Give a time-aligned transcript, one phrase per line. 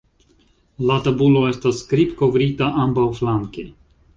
[0.91, 3.69] La tabulo estas skrib-kovrita ambaŭflanke.